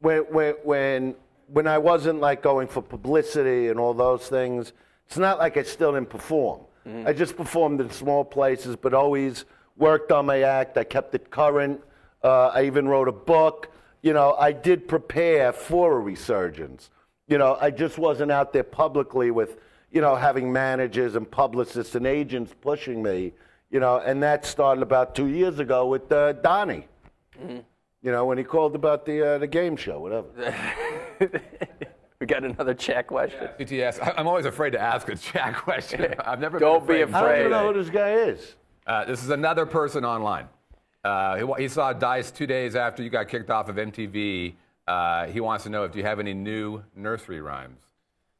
[0.00, 1.14] when when when
[1.48, 4.72] when I wasn't like going for publicity and all those things.
[5.06, 6.60] It's not like I still didn't perform.
[7.04, 9.44] I just performed in small places, but always
[9.76, 10.78] worked on my act.
[10.78, 11.80] I kept it current.
[12.22, 13.70] Uh, I even wrote a book.
[14.02, 16.90] you know, I did prepare for a resurgence.
[17.26, 19.58] You know, I just wasn't out there publicly with,
[19.90, 23.32] you know, having managers and publicists and agents pushing me,
[23.70, 26.86] you know, and that started about two years ago with uh, Donnie.
[28.02, 30.54] You know, when he called about the uh, the game show, whatever.
[32.18, 33.48] We got another chat question.
[33.60, 34.00] CTS.
[34.02, 36.14] I- I'm always afraid to ask a chat question.
[36.18, 37.14] I've never Don't been be afraid.
[37.14, 38.54] I don't even know who this guy is.
[38.86, 40.48] Uh, this is another person online.
[41.04, 44.54] Uh, he, he saw Dice two days after you got kicked off of MTV.
[44.88, 47.80] Uh, he wants to know if you have any new nursery rhymes.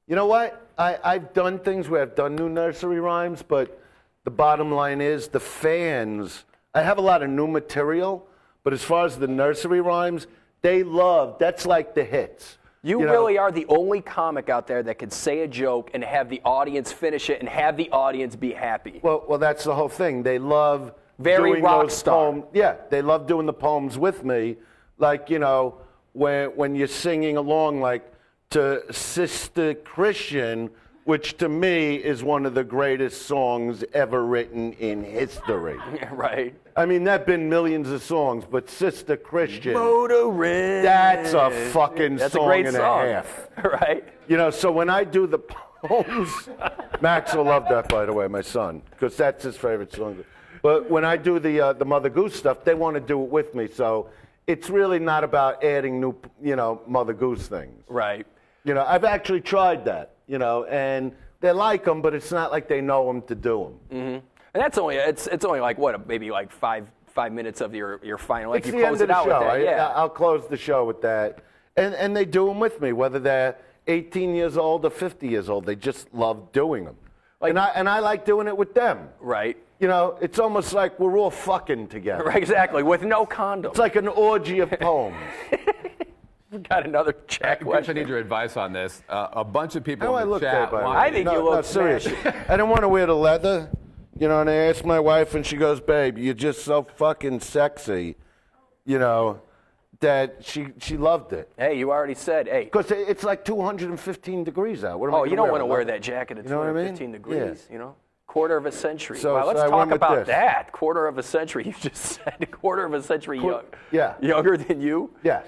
[0.06, 0.68] You know what?
[0.78, 3.78] I, I've done things where I've done new nursery rhymes, but
[4.24, 6.44] the bottom line is the fans.
[6.74, 8.26] I have a lot of new material,
[8.66, 10.26] but as far as the nursery rhymes,
[10.60, 11.36] they love.
[11.38, 12.58] That's like the hits.
[12.82, 13.12] You, know?
[13.12, 16.40] really are the only comic out there that could say a joke and have the
[16.44, 18.98] audience finish it and have the audience be happy.
[19.04, 20.24] Well, well, that's the whole thing.
[20.24, 22.32] They love Very doing rock those star.
[22.32, 22.46] poems.
[22.52, 24.56] Yeah, they love doing the poems with me.
[24.98, 25.76] Like you know,
[26.12, 28.12] when when you're singing along, like
[28.50, 30.70] to Sister Christian,
[31.04, 35.78] which to me is one of the greatest songs ever written in history.
[36.10, 36.52] right.
[36.76, 40.82] I mean, there've been millions of songs, but Sister Christian, Motorin.
[40.82, 43.08] that's a fucking That's song a great and song.
[43.08, 43.48] a half.
[43.64, 44.04] right.
[44.28, 46.30] You know, so when I do the poems,
[47.00, 50.22] Max will love that, by the way, my son, because that's his favorite song.
[50.62, 53.30] But when I do the uh, the Mother Goose stuff, they want to do it
[53.30, 53.68] with me.
[53.68, 54.10] So
[54.46, 57.82] it's really not about adding new, you know, Mother Goose things.
[57.88, 58.26] Right.
[58.64, 60.12] You know, I've actually tried that.
[60.26, 63.72] You know, and they like them, but it's not like they know them to do
[63.90, 64.22] them.
[64.56, 68.00] And that's only it's it's only like what maybe like five five minutes of your
[68.02, 68.52] your final.
[68.52, 69.38] Like it's you the close end of it the out show.
[69.40, 69.50] with that.
[69.50, 69.88] I, yeah.
[69.88, 71.40] I'll close the show with that,
[71.76, 75.50] and and they do them with me, whether they're 18 years old or 50 years
[75.50, 75.66] old.
[75.66, 76.96] They just love doing them,
[77.42, 79.10] and I and I like doing it with them.
[79.20, 79.58] right.
[79.78, 82.24] You know, it's almost like we're all fucking together.
[82.24, 82.36] Right.
[82.38, 82.82] Exactly.
[82.82, 83.72] With no condom.
[83.72, 85.18] It's like an orgy of poems.
[86.50, 87.96] We got another chat I question.
[87.96, 89.02] need your advice on this.
[89.08, 90.96] Uh, a bunch of people How do I in the look chat there, by want-
[90.98, 92.14] I think no, you look no, seriously.
[92.22, 92.40] smashing.
[92.48, 93.68] I don't want to wear the leather.
[94.18, 97.40] You know, and I asked my wife, and she goes, "Babe, you're just so fucking
[97.40, 98.16] sexy."
[98.84, 99.40] You know,
[100.00, 101.50] that she she loved it.
[101.58, 102.46] Hey, you already said.
[102.48, 102.64] Hey.
[102.64, 105.00] Because it's like 215 degrees out.
[105.00, 106.50] What am I Oh, gonna you don't wear, want to wear that jacket at You
[106.50, 106.96] know what I mean?
[106.96, 107.12] 215 Yeah.
[107.46, 107.68] degrees.
[107.70, 107.94] You know,
[108.26, 109.18] quarter of a century.
[109.18, 110.26] So- wow, so let's I talk went with about this.
[110.28, 110.72] that.
[110.72, 111.64] Quarter of a century.
[111.66, 113.64] You just said a quarter of a century young.
[113.90, 114.14] yeah.
[114.20, 115.10] Younger than you.
[115.22, 115.46] Yes.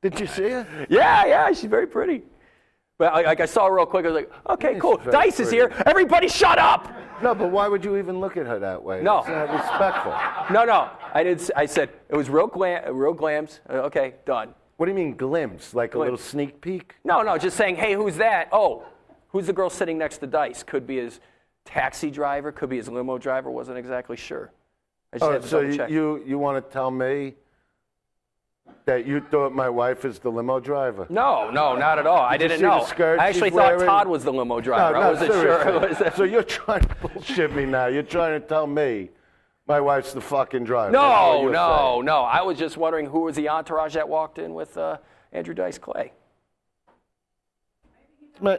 [0.00, 0.66] Did you see her?
[0.88, 2.22] Yeah, yeah, she's very pretty.
[2.98, 4.04] But like, like I saw her real quick.
[4.04, 4.96] I was like, okay, cool.
[4.98, 5.56] very Dice is pretty.
[5.74, 5.82] here.
[5.86, 6.88] Everybody, shut up.
[7.22, 9.02] No, but why would you even look at her that way?
[9.02, 9.18] No.
[9.18, 10.54] It's not respectful.
[10.54, 10.90] No, no.
[11.14, 11.50] I did.
[11.56, 13.60] I said it was real glam, real glams.
[13.68, 14.54] Uh, Okay, done.
[14.76, 15.74] What do you mean glimpse?
[15.74, 16.04] Like a Glimpse.
[16.12, 16.94] little sneak peek?
[17.04, 18.48] No, no, just saying, hey, who's that?
[18.52, 18.84] Oh,
[19.30, 20.62] who's the girl sitting next to Dice?
[20.62, 21.18] Could be his
[21.64, 24.52] taxi driver, could be his limo driver, wasn't exactly sure.
[25.12, 25.90] I just Oh, had to so double you, check.
[25.90, 27.34] you, you want to tell me
[28.84, 31.06] that you thought my wife is the limo driver?
[31.10, 32.22] no, no, not at all.
[32.22, 32.84] I Did you didn't know.
[32.84, 33.86] skirt I actually thought wearing?
[33.86, 34.96] Todd was the limo driver.
[34.96, 35.62] I wasn't sure.
[35.62, 36.04] seriously.
[36.04, 37.86] Was so you're trying to bullshit me now.
[37.86, 39.10] You're trying to tell me
[39.66, 40.90] my wife's the fucking driver.
[40.92, 42.04] No, no, saying.
[42.06, 42.22] no.
[42.22, 44.96] I was just wondering who was the entourage that walked in with uh,
[45.32, 46.12] Andrew Dice Clay.
[48.40, 48.56] Ma-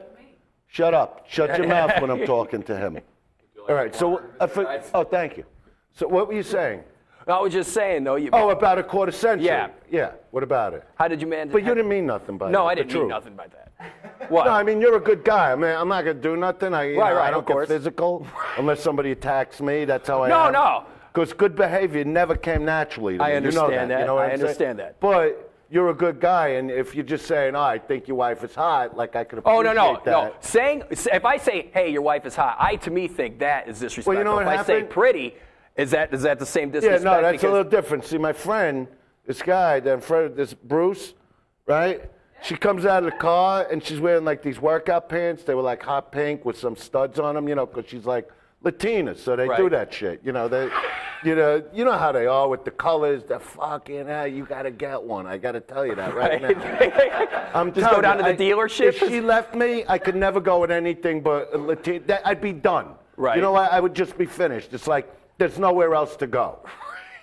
[0.67, 1.25] Shut up.
[1.27, 2.99] Shut your mouth when I'm talking to him.
[3.69, 3.95] All right.
[3.95, 5.45] So, I for- oh, thank you.
[5.93, 6.83] So, what were you saying?
[7.29, 8.15] I was just saying, though.
[8.15, 9.47] You, Oh, about a quarter century.
[9.47, 9.69] Yeah.
[9.89, 10.11] Yeah.
[10.31, 10.83] What about it?
[10.95, 11.51] how did you manage?
[11.51, 12.69] But you didn't mean nothing by No, that.
[12.69, 13.71] I didn't mean nothing by that.
[14.29, 14.45] What?
[14.45, 15.51] No, I mean you're a good guy.
[15.53, 16.73] I mean, I'm not gonna do nothing.
[16.73, 19.85] I, Right, know, right, I don't get physical unless somebody attacks me.
[19.85, 20.53] That's how I No, am.
[20.53, 20.83] no.
[21.13, 23.17] Because good behavior never came naturally.
[23.17, 23.47] To I me.
[23.47, 23.99] You know understand that.
[24.01, 24.41] You know what I I'm saying?
[24.41, 24.99] understand that.
[24.99, 28.43] But you're a good guy, and if you're just saying, "Oh, I think your wife
[28.43, 29.69] is hot," like I could appreciate that.
[29.69, 30.11] Oh no no that.
[30.11, 30.33] no!
[30.41, 33.79] Saying if I say, "Hey, your wife is hot," I to me think that is
[33.79, 34.11] disrespectful.
[34.13, 35.35] Well, you know what if I say pretty,
[35.79, 38.05] is that is that the same Yeah, no, that's a little different.
[38.05, 38.87] See, my friend,
[39.25, 41.13] this guy, that friend, this Bruce,
[41.65, 42.09] right?
[42.41, 45.43] She comes out of the car and she's wearing like these workout pants.
[45.43, 48.29] They were like hot pink with some studs on them, you know, because she's like
[48.61, 50.19] Latina, so they do that shit.
[50.23, 50.69] You know, they,
[51.23, 53.23] you know, you know how they are with the colors.
[53.23, 54.09] They're fucking.
[54.09, 55.27] Ah, you gotta get one.
[55.27, 57.49] I gotta tell you that right, now.
[57.53, 58.87] I'm Just go down you, to the I- dealership?
[58.89, 61.99] If she left me, I could never go with anything but Latina.
[62.07, 62.95] That, I'd be done.
[63.15, 63.35] Right.
[63.35, 63.71] You know what?
[63.71, 64.73] I would just be finished.
[64.73, 66.59] It's like there's nowhere else to go.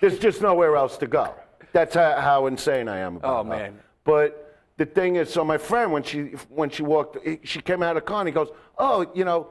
[0.01, 1.33] There's just nowhere else to go.
[1.71, 3.49] That's how, how insane I am about Oh, her.
[3.57, 3.79] man.
[4.03, 7.95] But the thing is, so my friend, when she when she walked, she came out
[7.95, 9.47] of the car and he goes, "Oh, you know,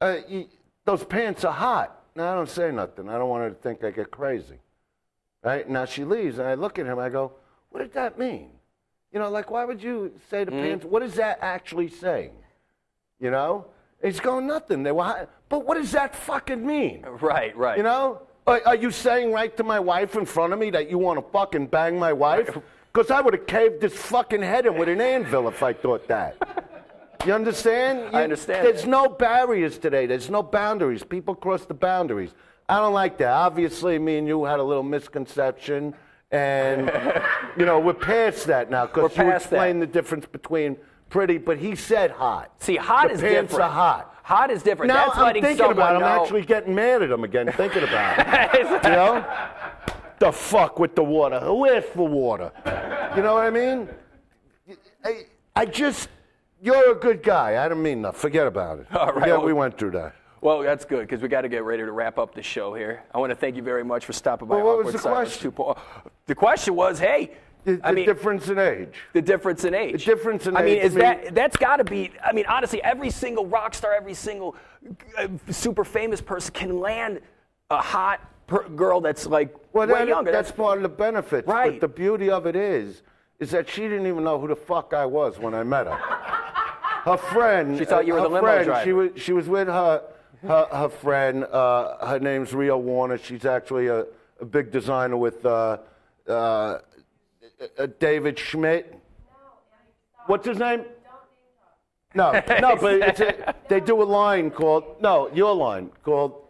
[0.00, 0.46] uh, you,
[0.84, 3.08] those pants are hot." Now I don't say nothing.
[3.08, 4.58] I don't want her to think I get crazy.
[5.42, 6.98] Right now she leaves, and I look at him.
[6.98, 7.32] I go,
[7.70, 8.50] "What did that mean?"
[9.12, 10.60] You know, like why would you say the Mm.
[10.62, 10.84] pants?
[10.84, 12.32] What is that actually saying?
[13.20, 13.66] You know,
[14.04, 14.82] he's going nothing.
[14.82, 17.04] They were, but what does that fucking mean?
[17.20, 17.76] right, right.
[17.76, 20.90] You know, are, are you saying right to my wife in front of me that
[20.90, 22.56] you want to fucking bang my wife?
[22.92, 26.06] Because I would have caved this fucking head in with an anvil if I thought
[26.08, 26.36] that.
[27.26, 28.12] You understand?
[28.12, 28.88] You- I understand There's that.
[28.90, 30.06] no barriers today.
[30.06, 31.02] There's no boundaries.
[31.02, 32.30] People cross the boundaries.
[32.68, 33.30] I don't like that.
[33.32, 35.94] Obviously, me and you had a little misconception,
[36.30, 36.90] and
[37.58, 39.56] you know we're past that now We're because you past that.
[39.56, 40.76] explained the difference between
[41.14, 42.50] pretty, but he said hot.
[42.58, 43.70] See, hot the is pants different.
[43.70, 44.16] are hot.
[44.24, 44.88] Hot is different.
[44.88, 45.92] Now That's I'm letting thinking someone about.
[45.92, 46.04] it.
[46.04, 46.22] I'm know.
[46.24, 47.52] actually getting mad at him again.
[47.52, 48.60] Thinking about it.
[48.84, 49.24] you know,
[50.18, 51.38] the fuck with the water.
[51.38, 52.50] Who asked for water?
[53.16, 53.88] You know what I mean?
[55.04, 56.08] I, I just,
[56.60, 57.64] you're a good guy.
[57.64, 58.16] I don't mean that.
[58.16, 58.86] Forget about it.
[58.92, 60.16] All right, Forget well- we went through that.
[60.40, 63.04] Well, that's good because we got to get ready to wrap up the show here.
[63.14, 64.56] I want to thank you very much for stopping by.
[64.56, 65.52] Well, what was the question?
[65.52, 65.78] 2.0.
[66.26, 67.30] The question was, hey,
[67.64, 68.94] The, I the mean, difference in age.
[69.14, 70.04] the difference in age.
[70.04, 70.60] The difference in age.
[70.60, 72.12] I mean, age, is I mean- that that's got to be?
[72.22, 74.54] I mean, honestly, every single rock star, every single
[75.16, 77.20] uh, super famous person can land
[77.70, 80.30] a hot per- girl that's like Well, way that- younger.
[80.30, 81.48] that's part of the benefits.
[81.48, 81.72] Right.
[81.72, 83.02] But the beauty of it is,
[83.40, 85.96] is that she didn't even know who the fuck I was when I met her.
[85.96, 87.78] Her friend.
[87.78, 88.84] She thought you were the limo friend, driver.
[88.84, 90.02] She was, she was with her,
[90.42, 91.44] her, her friend.
[91.44, 93.18] Uh, her name's Rio Warner.
[93.18, 94.06] She's actually a,
[94.40, 95.78] a big designer with uh,
[96.28, 96.78] uh,
[97.78, 98.98] uh, David Schmidt.
[100.26, 100.84] What's his name?
[102.14, 102.30] No,
[102.60, 106.44] no, but it's a, they do a line called no, your line called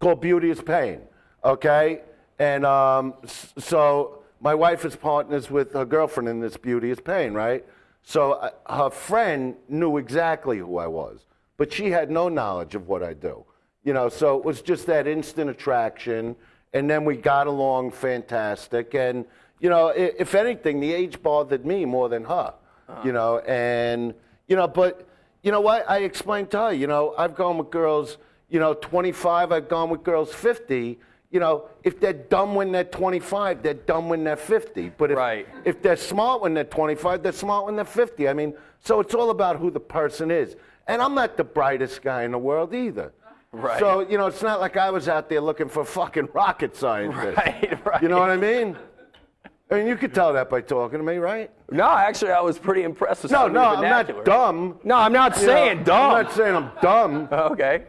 [0.00, 1.00] called Beauty is Pain.
[1.44, 2.00] Okay,
[2.38, 7.32] and um, so my wife is partners with her girlfriend in this Beauty is Pain,
[7.34, 7.64] right?
[8.02, 11.26] So uh, her friend knew exactly who I was,
[11.56, 13.44] but she had no knowledge of what I do.
[13.84, 16.34] You know, so it was just that instant attraction,
[16.72, 18.94] and then we got along fantastic.
[18.94, 19.24] And
[19.60, 22.54] you know, if anything, the age bothered me more than her.
[22.88, 23.00] Uh-huh.
[23.04, 24.14] You know, and
[24.48, 25.06] you know, but
[25.42, 25.88] you know what?
[25.90, 29.90] I explained to her, you know, I've gone with girls, you know, 25, I've gone
[29.90, 30.98] with girls 50.
[31.32, 34.90] You know, if they're dumb when they're 25, they're dumb when they're 50.
[34.96, 35.46] But if, Right.
[35.64, 38.28] if they're smart when they're 25, they're smart when they're 50.
[38.28, 40.54] I mean, so it's all about who the person is.
[40.86, 43.12] And I'm not the brightest guy in the world either.
[43.50, 43.80] Right.
[43.80, 47.36] So, you know, it's not like I was out there looking for fucking rocket scientists.
[47.36, 48.02] Right, right.
[48.02, 48.76] You know what I mean?
[49.70, 51.50] I mean, you could tell that by talking to me, right?
[51.70, 54.18] no, actually, I was pretty impressed with No, some of no, your I'm vernacular.
[54.20, 54.78] not dumb.
[54.84, 56.10] No, I'm not You know, saying dumb.
[56.14, 57.28] I'm not saying I'm dumb.
[57.32, 57.84] okay.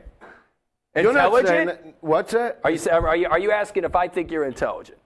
[0.96, 1.48] You're not Intelligent?
[1.48, 2.60] saying that, what's that?
[2.64, 4.98] Are you, sa- are you are you asking if I think you're intelligent?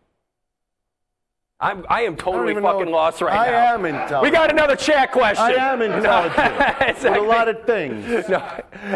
[1.61, 3.73] I'm I am totally know fucking what- lost right I now.
[3.75, 4.23] am intelligent.
[4.23, 5.45] We got another chat question.
[5.45, 7.19] I am intelligent with Exactly.
[7.19, 8.27] a lot of things.
[8.29, 8.41] No,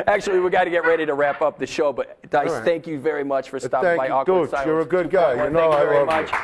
[0.07, 1.93] actually, we got to get ready to wrap up the show.
[1.93, 2.63] But Dice, right.
[2.65, 4.49] thank you very much for stopping Thank by you, Awkward.
[4.49, 4.65] Silence.
[4.67, 5.33] You're a good guy.
[5.45, 6.31] You know thank you I very love much.
[6.31, 6.37] you.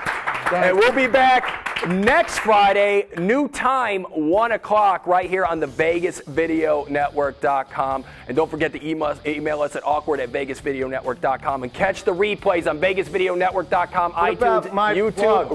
[0.57, 8.03] And we'll be back next Friday, new time, 1 o'clock, right here on the VegasVideoNetwork.com.
[8.27, 12.67] And don't forget to email, email us at awkward at VegasVideoNetwork.com and catch the replays
[12.69, 14.65] on VegasVideoNetwork.com, What iTunes,
[14.95, 15.51] YouTube, plug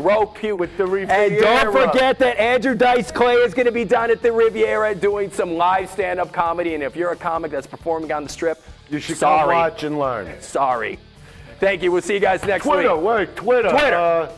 [0.57, 4.22] With the And don't forget that Andrew Dice Clay is going to be down at
[4.22, 6.74] the Riviera doing some live stand up comedy.
[6.74, 9.40] And if you're a comic that's performing on the strip, You should sorry.
[9.40, 10.40] come watch and learn.
[10.40, 10.98] Sorry.
[11.61, 11.92] Thank you.
[11.92, 13.04] We'll see you guys next Twitter, week.
[13.04, 13.68] wait, Twitter.
[13.70, 13.96] Twitter.
[13.96, 14.32] Uh,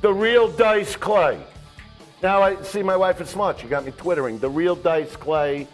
[0.00, 1.40] the real Dice Clay.
[2.22, 3.60] Now I see my wife is smart.
[3.60, 4.38] She got me twittering.
[4.38, 5.66] The real Dice Clay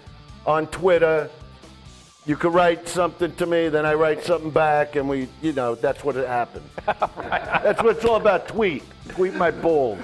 [0.46, 1.30] on Twitter.
[2.26, 5.74] You could write something to me, then I write something back, and we, you know,
[5.74, 6.64] that's what it happens.
[6.86, 8.48] That's what it's all about.
[8.48, 9.98] Tweet, tweet my balls.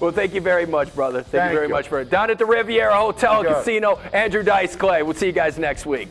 [0.00, 1.22] Well, thank you very much, brother.
[1.22, 1.74] Thank, Thank you very you.
[1.74, 2.10] much for it.
[2.10, 3.60] Down at the Riviera Hotel and You got it.
[3.60, 5.02] Casino, Andrew Dice Clay.
[5.02, 6.08] We'll see you guys next week.